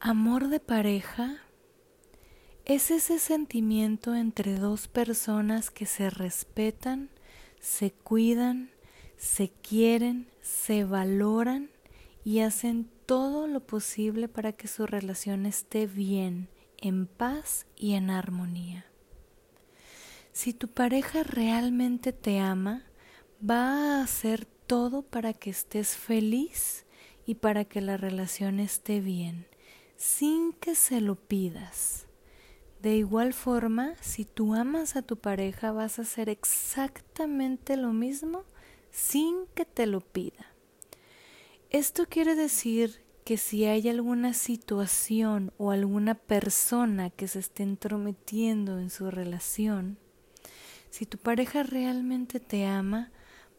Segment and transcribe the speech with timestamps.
[0.00, 1.38] Amor de pareja
[2.66, 7.08] es ese sentimiento entre dos personas que se respetan,
[7.60, 8.70] se cuidan,
[9.16, 11.70] se quieren, se valoran
[12.24, 18.10] y hacen todo lo posible para que su relación esté bien, en paz y en
[18.10, 18.84] armonía.
[20.32, 22.84] Si tu pareja realmente te ama,
[23.42, 26.84] va a hacer todo para que estés feliz
[27.24, 29.46] y para que la relación esté bien,
[29.96, 32.06] sin que se lo pidas.
[32.82, 38.44] De igual forma, si tú amas a tu pareja, vas a hacer exactamente lo mismo
[38.90, 40.52] sin que te lo pida.
[41.70, 48.78] Esto quiere decir que si hay alguna situación o alguna persona que se esté entrometiendo
[48.78, 49.98] en su relación,
[50.90, 53.10] si tu pareja realmente te ama,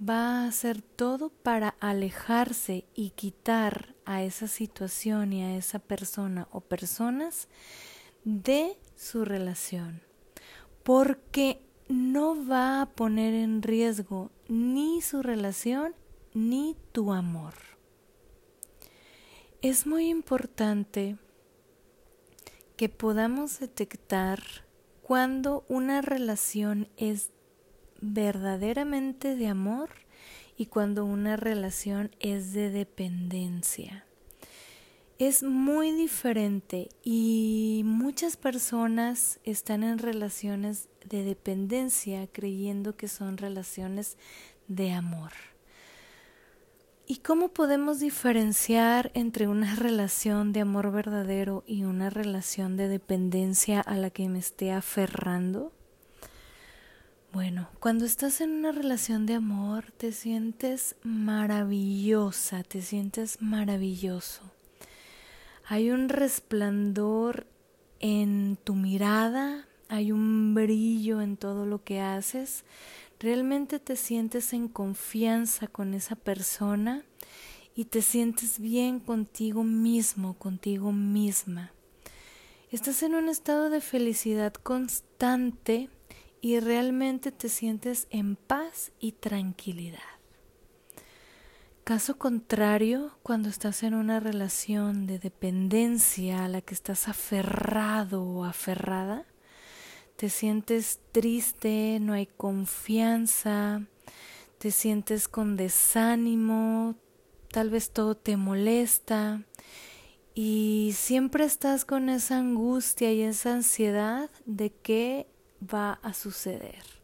[0.00, 6.48] va a hacer todo para alejarse y quitar a esa situación y a esa persona
[6.50, 7.48] o personas
[8.24, 10.02] de su relación.
[10.82, 15.94] Porque no va a poner en riesgo ni su relación
[16.32, 17.54] ni tu amor.
[19.60, 21.18] Es muy importante
[22.76, 24.40] que podamos detectar
[25.02, 27.30] cuando una relación es
[28.00, 29.90] verdaderamente de amor
[30.56, 34.04] y cuando una relación es de dependencia.
[35.18, 44.16] Es muy diferente y muchas personas están en relaciones de dependencia creyendo que son relaciones
[44.68, 45.32] de amor.
[47.06, 53.80] ¿Y cómo podemos diferenciar entre una relación de amor verdadero y una relación de dependencia
[53.80, 55.72] a la que me esté aferrando?
[57.32, 64.42] Bueno, cuando estás en una relación de amor te sientes maravillosa, te sientes maravilloso.
[65.64, 67.46] Hay un resplandor
[68.00, 72.64] en tu mirada, hay un brillo en todo lo que haces.
[73.20, 77.04] Realmente te sientes en confianza con esa persona
[77.76, 81.70] y te sientes bien contigo mismo, contigo misma.
[82.72, 85.90] Estás en un estado de felicidad constante
[86.40, 89.98] y realmente te sientes en paz y tranquilidad.
[91.84, 98.44] Caso contrario, cuando estás en una relación de dependencia a la que estás aferrado o
[98.44, 99.26] aferrada,
[100.16, 103.82] te sientes triste, no hay confianza,
[104.58, 106.94] te sientes con desánimo,
[107.50, 109.42] tal vez todo te molesta
[110.34, 115.26] y siempre estás con esa angustia y esa ansiedad de que
[115.62, 117.00] va a suceder.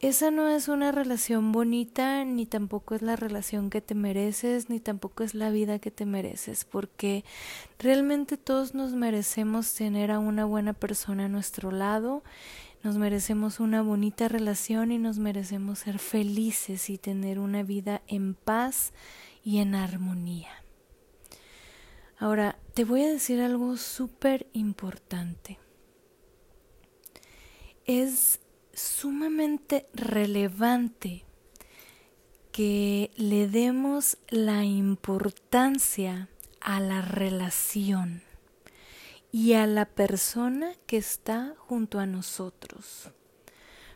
[0.00, 4.78] Esa no es una relación bonita, ni tampoco es la relación que te mereces, ni
[4.78, 7.24] tampoco es la vida que te mereces, porque
[7.78, 12.22] realmente todos nos merecemos tener a una buena persona a nuestro lado,
[12.82, 18.34] nos merecemos una bonita relación y nos merecemos ser felices y tener una vida en
[18.34, 18.92] paz
[19.42, 20.50] y en armonía.
[22.18, 25.63] Ahora, te voy a decir algo súper importante
[27.86, 28.40] es
[28.72, 31.24] sumamente relevante
[32.52, 36.28] que le demos la importancia
[36.60, 38.22] a la relación
[39.32, 43.10] y a la persona que está junto a nosotros.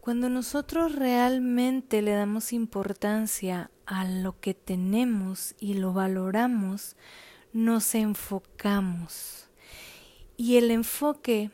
[0.00, 6.96] Cuando nosotros realmente le damos importancia a lo que tenemos y lo valoramos,
[7.52, 9.48] nos enfocamos.
[10.36, 11.50] Y el enfoque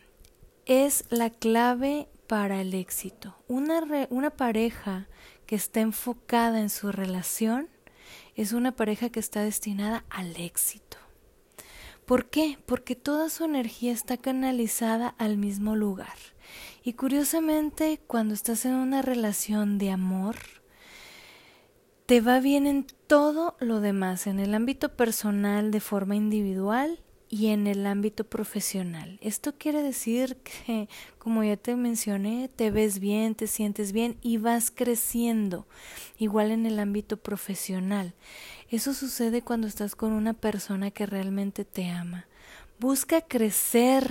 [0.64, 3.36] es la clave para el éxito.
[3.48, 5.08] Una, una pareja
[5.46, 7.68] que está enfocada en su relación
[8.34, 10.98] es una pareja que está destinada al éxito.
[12.04, 12.58] ¿Por qué?
[12.66, 16.16] Porque toda su energía está canalizada al mismo lugar.
[16.84, 20.36] Y curiosamente, cuando estás en una relación de amor,
[22.06, 27.48] te va bien en todo lo demás, en el ámbito personal de forma individual y
[27.48, 29.18] en el ámbito profesional.
[29.20, 30.88] Esto quiere decir que,
[31.18, 35.66] como ya te mencioné, te ves bien, te sientes bien y vas creciendo,
[36.18, 38.14] igual en el ámbito profesional.
[38.70, 42.26] Eso sucede cuando estás con una persona que realmente te ama.
[42.78, 44.08] Busca crecer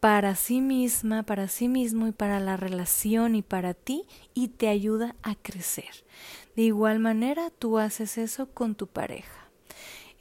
[0.00, 4.04] para sí misma, para sí mismo y para la relación y para ti
[4.34, 6.04] y te ayuda a crecer.
[6.56, 9.41] De igual manera, tú haces eso con tu pareja.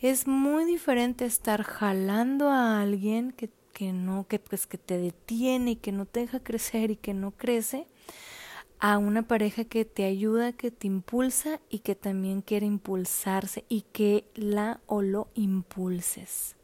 [0.01, 5.71] Es muy diferente estar jalando a alguien que, que no, que pues que te detiene
[5.71, 7.86] y que no te deja crecer y que no crece,
[8.80, 13.83] a una pareja que te ayuda, que te impulsa y que también quiere impulsarse y
[13.94, 16.56] que la o lo impulses.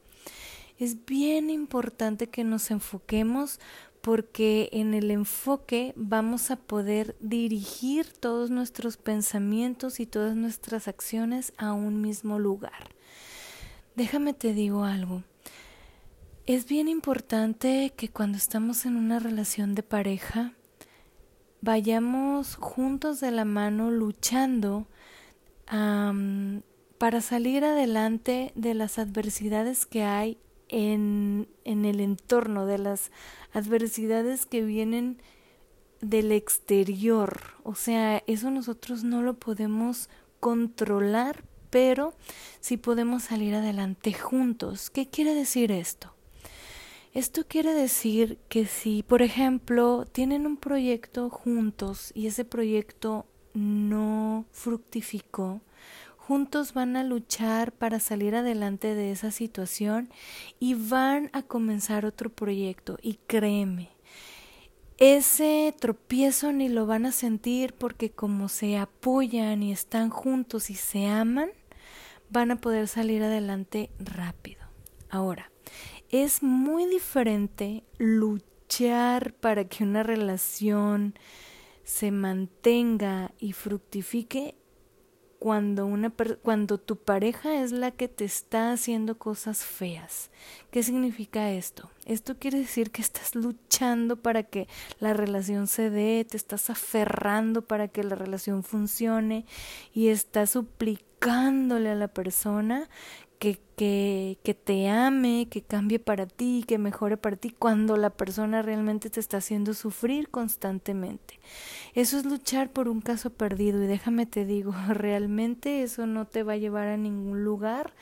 [0.80, 3.60] Es bien importante que nos enfoquemos
[4.02, 11.54] porque en el enfoque vamos a poder dirigir todos nuestros pensamientos y todas nuestras acciones
[11.58, 12.97] a un mismo lugar.
[13.98, 15.24] Déjame te digo algo.
[16.46, 20.54] Es bien importante que cuando estamos en una relación de pareja
[21.62, 24.86] vayamos juntos de la mano luchando
[25.66, 30.38] para salir adelante de las adversidades que hay
[30.70, 33.12] en, en el entorno, de las
[33.52, 35.24] adversidades que vienen
[36.02, 37.42] del exterior.
[37.64, 40.08] O sea, eso nosotros no lo podemos
[40.40, 42.14] controlar, pero
[42.60, 44.90] sí podemos salir adelante juntos.
[44.90, 46.14] ¿Qué quiere decir esto?
[47.14, 54.46] Esto quiere decir que si, por ejemplo, tienen un proyecto juntos y ese proyecto no
[54.52, 55.62] fructificó,
[56.16, 60.10] juntos van a luchar para salir adelante de esa situación
[60.60, 63.00] y van a comenzar otro proyecto.
[63.02, 63.90] Y créeme,
[64.98, 70.76] ese tropiezo ni lo van a sentir porque como se apoyan y están juntos y
[70.76, 71.52] se aman,
[72.30, 74.62] van a poder salir adelante rápido.
[75.10, 75.52] Ahora,
[76.10, 81.14] es muy diferente luchar para que una relación
[81.84, 84.56] se mantenga y fructifique
[85.48, 86.12] cuando, una
[86.44, 90.30] cuando tu pareja es la que te está haciendo cosas feas.
[90.72, 91.90] ¿Qué significa esto?
[92.06, 94.68] Esto quiere decir que estás luchando para que
[95.00, 99.46] la relación se dé, te estás aferrando para que la relación funcione
[99.94, 102.90] y estás suplicándole a la persona
[103.40, 108.10] que, que, que, te ame, que cambie para ti, que mejore para ti, cuando la
[108.10, 111.40] persona realmente te está haciendo sufrir constantemente.
[111.94, 116.44] Eso es luchar por un caso perdido y déjame te digo, realmente eso no te
[116.44, 117.94] va a llevar a ningún lugar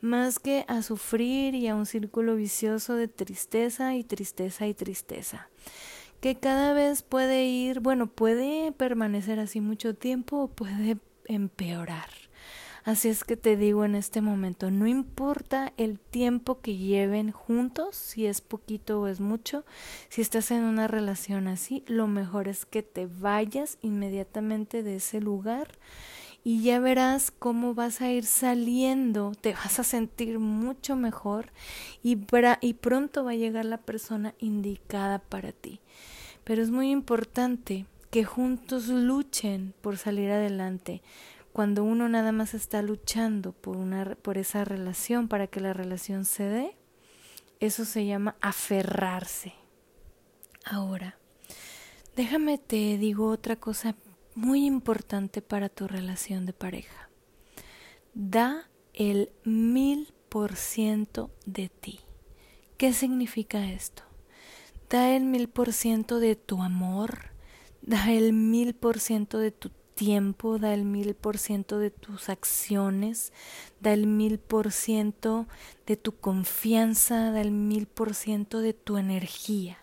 [0.00, 5.48] más que a sufrir y a un círculo vicioso de tristeza y tristeza y tristeza
[6.20, 12.08] que cada vez puede ir, bueno, puede permanecer así mucho tiempo o puede empeorar.
[12.86, 17.96] Así es que te digo en este momento, no importa el tiempo que lleven juntos,
[17.96, 19.64] si es poquito o es mucho,
[20.08, 25.20] si estás en una relación así, lo mejor es que te vayas inmediatamente de ese
[25.20, 25.66] lugar
[26.44, 31.50] y ya verás cómo vas a ir saliendo, te vas a sentir mucho mejor
[32.04, 32.16] y,
[32.60, 35.80] y pronto va a llegar la persona indicada para ti.
[36.44, 41.02] Pero es muy importante que juntos luchen por salir adelante,
[41.56, 46.26] cuando uno nada más está luchando por, una, por esa relación para que la relación
[46.26, 46.76] se dé,
[47.60, 49.54] eso se llama aferrarse.
[50.66, 51.18] Ahora,
[52.14, 53.96] déjame te digo otra cosa
[54.34, 57.08] muy importante para tu relación de pareja.
[58.12, 62.00] Da el mil por ciento de ti.
[62.76, 64.02] ¿Qué significa esto?
[64.90, 67.30] Da el mil por ciento de tu amor,
[67.80, 72.28] da el mil por ciento de tu tiempo, da el mil por ciento de tus
[72.28, 73.32] acciones,
[73.80, 75.48] da el mil por ciento
[75.86, 79.78] de tu confianza, da el mil por ciento de tu energía.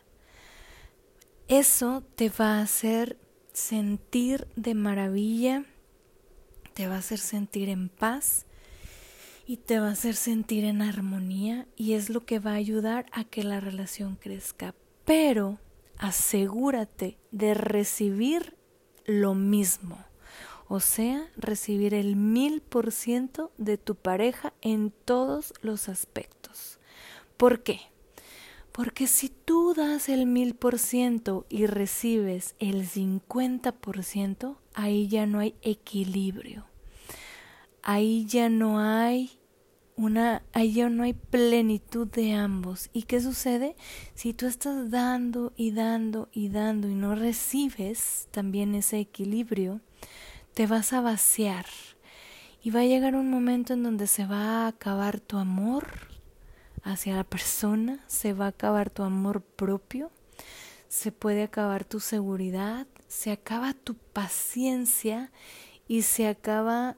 [1.50, 3.18] Eso te va a hacer
[3.52, 5.66] sentir de maravilla,
[6.74, 8.46] te va a hacer sentir en paz
[9.46, 13.08] y te va a hacer sentir en armonía y es lo que va a ayudar
[13.12, 14.74] a que la relación crezca.
[15.06, 15.60] Pero
[15.98, 18.56] asegúrate de recibir
[19.06, 19.98] lo mismo,
[20.68, 26.80] o sea, recibir el mil por ciento de tu pareja en todos los aspectos.
[27.38, 27.82] ¿Por qué?
[28.72, 35.08] Porque si tú das el mil por ciento y recibes el cincuenta por ciento, ahí
[35.08, 36.66] ya no hay equilibrio.
[37.84, 39.38] Ahí ya no hay
[39.96, 42.90] una, ahí no hay plenitud de ambos.
[42.94, 43.76] ¿Y qué sucede?
[44.16, 49.82] Si tú estás dando y dando y dando y no recibes también ese equilibrio,
[50.54, 51.66] te vas a vaciar.
[52.64, 55.88] Y va a llegar un momento en donde se va a acabar tu amor
[56.84, 60.12] hacia la persona, se va a acabar tu amor propio,
[60.88, 65.32] se puede acabar tu seguridad, se acaba tu paciencia
[65.88, 66.98] y se acaba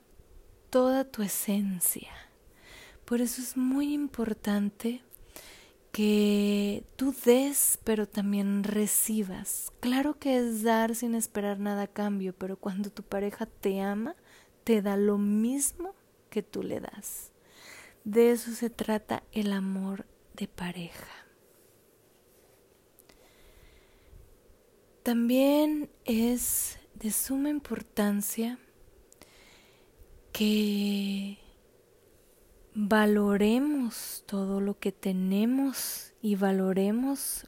[0.69, 2.11] toda tu esencia.
[3.05, 5.01] Por eso es muy importante
[5.91, 9.71] que tú des, pero también recibas.
[9.79, 14.15] Claro que es dar sin esperar nada a cambio, pero cuando tu pareja te ama,
[14.63, 15.93] te da lo mismo
[16.29, 17.31] que tú le das.
[18.03, 21.25] De eso se trata el amor de pareja.
[25.03, 28.57] También es de suma importancia
[30.33, 31.37] que
[32.75, 37.47] valoremos todo lo que tenemos y valoremos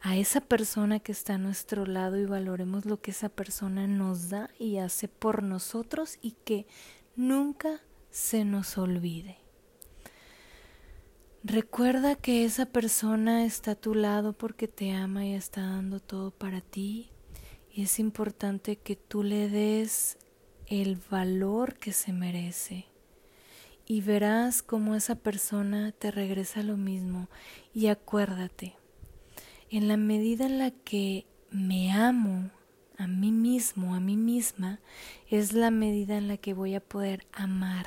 [0.00, 4.28] a esa persona que está a nuestro lado y valoremos lo que esa persona nos
[4.28, 6.68] da y hace por nosotros y que
[7.16, 7.80] nunca
[8.10, 9.38] se nos olvide.
[11.42, 16.30] Recuerda que esa persona está a tu lado porque te ama y está dando todo
[16.30, 17.10] para ti
[17.72, 20.16] y es importante que tú le des
[20.66, 22.86] el valor que se merece
[23.88, 27.28] y verás cómo esa persona te regresa lo mismo
[27.74, 28.76] y acuérdate,
[29.70, 32.50] en la medida en la que me amo
[32.98, 34.80] a mí mismo, a mí misma,
[35.28, 37.86] es la medida en la que voy a poder amar.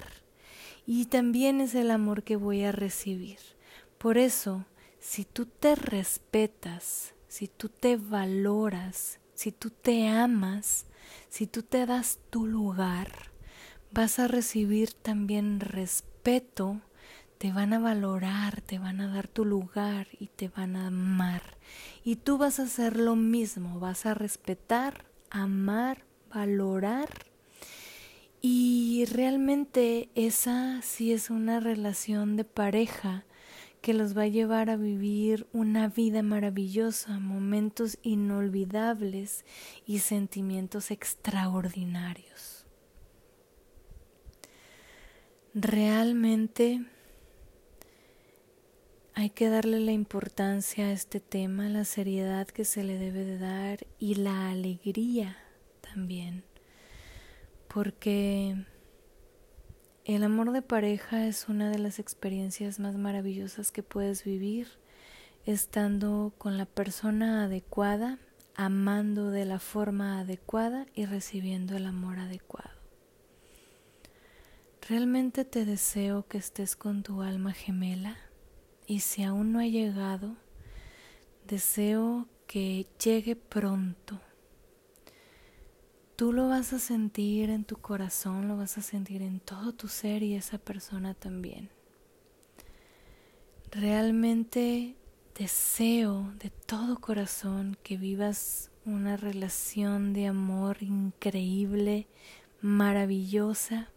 [0.88, 3.38] Y también es el amor que voy a recibir.
[4.00, 4.66] Por eso,
[5.00, 10.88] si tú te respetas, si tú te valoras, si tú te amas,
[11.30, 13.31] si tú te das tu lugar,
[13.92, 16.82] vas a recibir también respeto
[17.42, 21.42] te van a valorar, te van a dar tu lugar y te van a amar.
[22.04, 27.10] Y tú vas a hacer lo mismo, vas a respetar, amar, valorar.
[28.42, 33.26] Y realmente esa sí es una relación de pareja
[33.82, 39.46] que los va a llevar a vivir una vida maravillosa, momentos inolvidables
[39.88, 42.51] y sentimientos extraordinarios.
[45.54, 46.86] Realmente
[49.14, 53.38] hay que darle la importancia a este tema, la seriedad que se le debe de
[53.38, 55.38] dar y la alegría
[55.82, 56.46] también,
[57.68, 58.66] porque
[60.06, 64.70] el amor de pareja es una de las experiencias más maravillosas que puedes vivir
[65.46, 68.20] estando con la persona adecuada,
[68.56, 72.81] amando de la forma adecuada y recibiendo el amor adecuado.
[74.92, 78.18] Realmente te deseo que estés con tu alma gemela
[78.86, 80.36] y si aún no ha llegado,
[81.48, 84.20] deseo que llegue pronto.
[86.18, 89.88] Tú lo vas a sentir en tu corazón, lo vas a sentir en todo tu
[89.88, 91.70] ser y esa persona también.
[93.72, 94.98] Realmente
[95.40, 102.10] deseo de todo corazón que vivas una relación de amor increíble,
[102.60, 103.88] maravillosa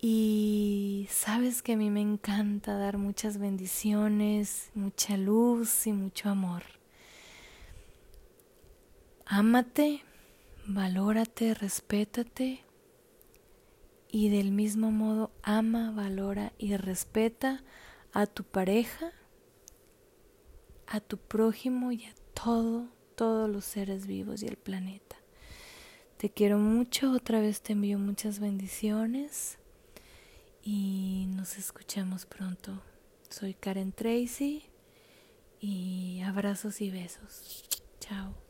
[0.00, 6.62] y sabes que a mí me encanta dar muchas bendiciones, mucha luz y mucho amor.
[9.26, 10.04] Ámate,
[10.66, 12.64] valórate, respétate
[14.10, 17.64] y del mismo modo ama, valora y respeta
[18.12, 19.10] a tu pareja,
[20.86, 22.86] a tu prójimo y a todo,
[23.16, 25.16] todos los seres vivos y el planeta.
[26.18, 29.58] Te quiero mucho, otra vez te envío muchas bendiciones
[30.70, 32.82] y nos escuchamos pronto.
[33.30, 34.64] Soy Karen Tracy
[35.60, 37.64] y abrazos y besos.
[38.00, 38.47] Chao.